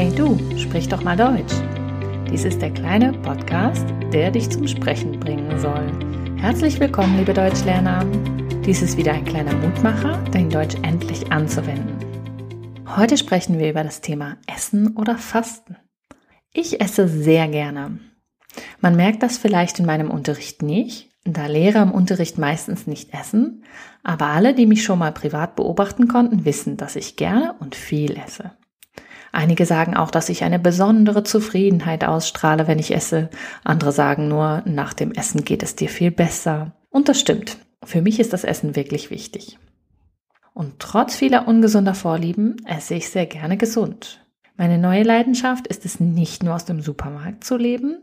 [0.00, 1.52] Hey du, sprich doch mal Deutsch.
[2.32, 3.84] Dies ist der kleine Podcast,
[4.14, 5.92] der dich zum Sprechen bringen soll.
[6.38, 8.06] Herzlich willkommen, liebe Deutschlerner.
[8.64, 11.98] Dies ist wieder ein kleiner Mutmacher, dein Deutsch endlich anzuwenden.
[12.96, 15.76] Heute sprechen wir über das Thema Essen oder Fasten.
[16.54, 17.98] Ich esse sehr gerne.
[18.80, 23.64] Man merkt das vielleicht in meinem Unterricht nicht, da Lehrer im Unterricht meistens nicht essen,
[24.02, 28.16] aber alle, die mich schon mal privat beobachten konnten, wissen, dass ich gerne und viel
[28.16, 28.52] esse.
[29.32, 33.30] Einige sagen auch, dass ich eine besondere Zufriedenheit ausstrahle, wenn ich esse.
[33.64, 36.72] Andere sagen nur, nach dem Essen geht es dir viel besser.
[36.90, 37.58] Und das stimmt.
[37.84, 39.58] Für mich ist das Essen wirklich wichtig.
[40.52, 44.26] Und trotz vieler ungesunder Vorlieben esse ich sehr gerne gesund.
[44.56, 47.98] Meine neue Leidenschaft ist es nicht nur aus dem Supermarkt zu leben,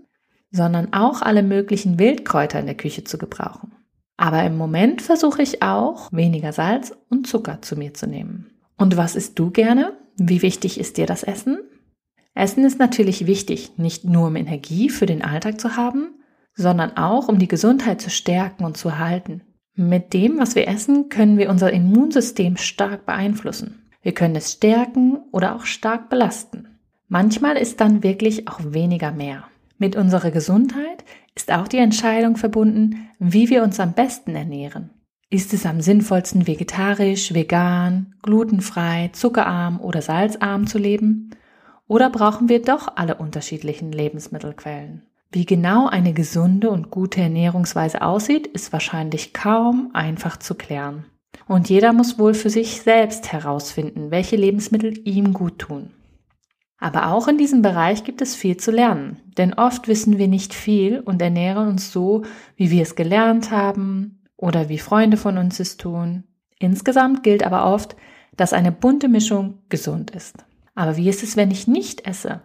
[0.50, 3.74] sondern auch alle möglichen Wildkräuter in der Küche zu gebrauchen.
[4.16, 8.50] Aber im Moment versuche ich auch, weniger Salz und Zucker zu mir zu nehmen.
[8.76, 9.96] Und was isst du gerne?
[10.18, 11.60] Wie wichtig ist dir das Essen?
[12.34, 16.16] Essen ist natürlich wichtig, nicht nur um Energie für den Alltag zu haben,
[16.56, 19.42] sondern auch um die Gesundheit zu stärken und zu erhalten.
[19.76, 23.84] Mit dem, was wir essen, können wir unser Immunsystem stark beeinflussen.
[24.02, 26.80] Wir können es stärken oder auch stark belasten.
[27.08, 29.44] Manchmal ist dann wirklich auch weniger mehr.
[29.78, 34.90] Mit unserer Gesundheit ist auch die Entscheidung verbunden, wie wir uns am besten ernähren.
[35.30, 41.32] Ist es am sinnvollsten, vegetarisch, vegan, glutenfrei, zuckerarm oder salzarm zu leben?
[41.86, 45.02] Oder brauchen wir doch alle unterschiedlichen Lebensmittelquellen?
[45.30, 51.06] Wie genau eine gesunde und gute Ernährungsweise aussieht, ist wahrscheinlich kaum einfach zu klären.
[51.46, 55.92] Und jeder muss wohl für sich selbst herausfinden, welche Lebensmittel ihm gut tun.
[56.78, 60.54] Aber auch in diesem Bereich gibt es viel zu lernen, denn oft wissen wir nicht
[60.54, 62.24] viel und ernähren uns so,
[62.56, 66.24] wie wir es gelernt haben oder wie Freunde von uns es tun.
[66.60, 67.96] Insgesamt gilt aber oft,
[68.36, 70.46] dass eine bunte Mischung gesund ist.
[70.76, 72.42] Aber wie ist es, wenn ich nicht esse?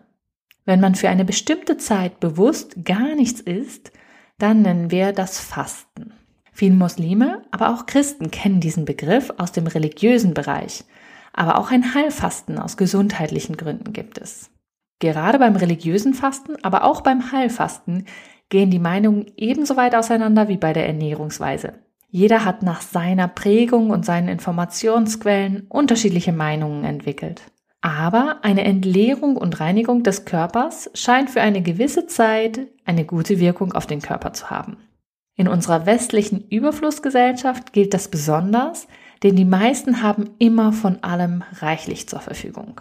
[0.65, 3.93] Wenn man für eine bestimmte Zeit bewusst gar nichts isst,
[4.39, 6.13] dann nennen wir das Fasten.
[6.53, 10.85] Viele Muslime, aber auch Christen kennen diesen Begriff aus dem religiösen Bereich
[11.33, 14.51] aber auch ein Heilfasten aus gesundheitlichen Gründen gibt es.
[15.03, 18.05] Gerade beim religiösen Fasten, aber auch beim Heilfasten
[18.51, 21.73] gehen die Meinungen ebenso weit auseinander wie bei der Ernährungsweise.
[22.09, 27.43] Jeder hat nach seiner Prägung und seinen Informationsquellen unterschiedliche Meinungen entwickelt.
[27.81, 33.73] Aber eine Entleerung und Reinigung des Körpers scheint für eine gewisse Zeit eine gute Wirkung
[33.73, 34.77] auf den Körper zu haben.
[35.35, 38.87] In unserer westlichen Überflussgesellschaft gilt das besonders,
[39.25, 42.81] denn die meisten haben immer von allem reichlich zur Verfügung.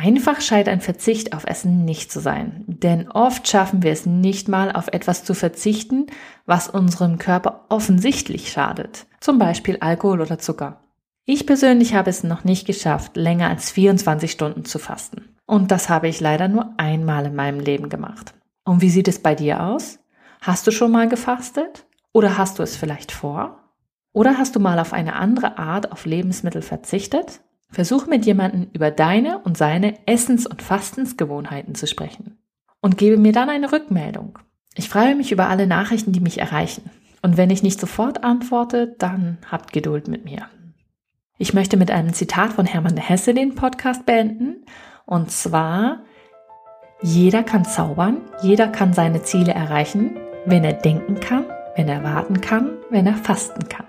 [0.00, 4.46] Einfach scheint ein Verzicht auf Essen nicht zu sein, denn oft schaffen wir es nicht
[4.46, 6.06] mal auf etwas zu verzichten,
[6.46, 10.84] was unserem Körper offensichtlich schadet, zum Beispiel Alkohol oder Zucker.
[11.24, 15.34] Ich persönlich habe es noch nicht geschafft, länger als 24 Stunden zu fasten.
[15.46, 18.34] Und das habe ich leider nur einmal in meinem Leben gemacht.
[18.64, 19.98] Und wie sieht es bei dir aus?
[20.40, 21.86] Hast du schon mal gefastet?
[22.12, 23.64] Oder hast du es vielleicht vor?
[24.12, 27.40] Oder hast du mal auf eine andere Art auf Lebensmittel verzichtet?
[27.70, 32.38] Versuch mit jemandem über deine und seine Essens- und Fastensgewohnheiten zu sprechen.
[32.80, 34.38] Und gebe mir dann eine Rückmeldung.
[34.74, 36.90] Ich freue mich über alle Nachrichten, die mich erreichen.
[37.22, 40.46] Und wenn ich nicht sofort antworte, dann habt Geduld mit mir.
[41.36, 44.64] Ich möchte mit einem Zitat von Hermann Hesse den Podcast beenden.
[45.04, 46.02] Und zwar,
[47.02, 51.44] jeder kann zaubern, jeder kann seine Ziele erreichen, wenn er denken kann,
[51.76, 53.86] wenn er warten kann, wenn er fasten kann.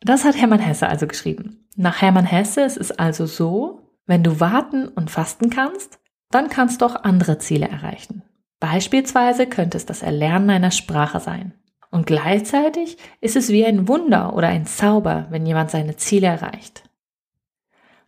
[0.00, 1.67] Das hat Hermann Hesse also geschrieben.
[1.80, 6.80] Nach Hermann Hesse ist es also so, wenn du warten und fasten kannst, dann kannst
[6.80, 8.24] du auch andere Ziele erreichen.
[8.58, 11.54] Beispielsweise könnte es das Erlernen einer Sprache sein.
[11.92, 16.82] Und gleichzeitig ist es wie ein Wunder oder ein Zauber, wenn jemand seine Ziele erreicht.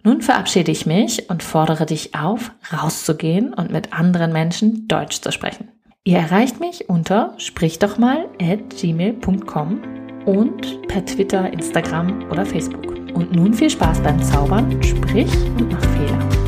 [0.03, 5.31] Nun verabschiede ich mich und fordere dich auf, rauszugehen und mit anderen Menschen Deutsch zu
[5.31, 5.69] sprechen.
[6.03, 9.81] Ihr erreicht mich unter sprich doch mal at gmail.com
[10.27, 12.90] und per Twitter, Instagram oder Facebook.
[13.15, 16.40] Und nun viel Spaß beim Zaubern, sprich und mach Fehler.